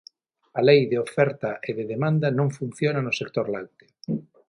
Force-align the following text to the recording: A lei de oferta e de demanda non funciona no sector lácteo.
A 0.59 0.61
lei 0.67 0.81
de 0.91 0.97
oferta 1.05 1.51
e 1.67 1.69
de 1.77 1.85
demanda 1.93 2.27
non 2.39 2.55
funciona 2.57 2.99
no 3.03 3.13
sector 3.21 3.45
lácteo. 3.55 3.89